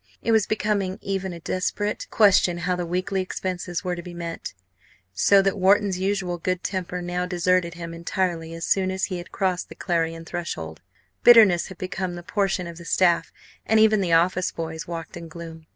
It 0.23 0.31
was 0.31 0.47
becoming 0.47 0.97
even 1.03 1.31
a 1.31 1.39
desperate 1.39 2.07
question 2.09 2.57
how 2.65 2.75
the 2.75 2.87
weekly 2.87 3.21
expenses 3.21 3.83
were 3.83 3.95
to 3.95 4.01
be 4.01 4.15
met; 4.15 4.55
so 5.13 5.43
that 5.43 5.59
Wharton's 5.59 5.99
usual 5.99 6.39
good 6.39 6.63
temper 6.63 7.03
now 7.03 7.27
deserted 7.27 7.75
him 7.75 7.93
entirely 7.93 8.55
as 8.55 8.65
soon 8.65 8.89
as 8.89 9.05
he 9.05 9.19
had 9.19 9.31
crossed 9.31 9.69
the 9.69 9.75
Clarion 9.75 10.25
threshold; 10.25 10.81
bitterness 11.21 11.67
had 11.67 11.77
become 11.77 12.15
the 12.15 12.23
portion 12.23 12.65
of 12.65 12.77
the 12.79 12.85
staff, 12.85 13.31
and 13.63 13.79
even 13.79 14.01
the 14.01 14.13
office 14.13 14.51
boys 14.51 14.87
walked 14.87 15.15
in 15.15 15.27
gloom. 15.27 15.67